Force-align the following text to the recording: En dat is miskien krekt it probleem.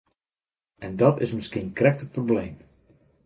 En 0.79 0.95
dat 0.95 1.19
is 1.19 1.31
miskien 1.31 1.73
krekt 1.73 2.01
it 2.01 2.11
probleem. 2.11 2.57